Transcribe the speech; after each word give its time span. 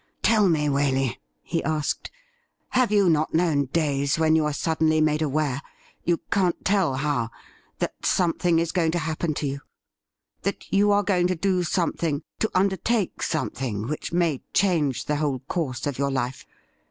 'Tell 0.23 0.49
me, 0.49 0.67
Waley,' 0.67 1.17
he 1.43 1.63
asked,' 1.63 2.09
have 2.69 2.91
you 2.91 3.07
not 3.07 3.35
known 3.35 3.65
days 3.65 4.17
when 4.17 4.35
you 4.35 4.45
are 4.45 4.51
suddenly 4.51 4.99
made 4.99 5.21
aware— 5.21 5.61
you 6.05 6.21
can't 6.31 6.65
tell 6.65 6.95
how— 6.95 7.29
that 7.77 8.03
something 8.03 8.57
is 8.57 8.71
going 8.71 8.89
to 8.93 8.97
happen 8.97 9.35
to 9.35 9.45
you— 9.47 9.59
that 10.41 10.65
you 10.73 10.89
are 10.91 11.03
going 11.03 11.27
to 11.27 11.35
do 11.35 11.61
something, 11.61 12.23
to 12.39 12.49
undertake 12.55 13.21
something, 13.21 13.87
which 13.87 14.11
may 14.11 14.41
change 14.55 15.05
the. 15.05 15.17
whole 15.17 15.41
course 15.45 15.85
of 15.85 15.99
your 15.99 16.09
life 16.09 16.47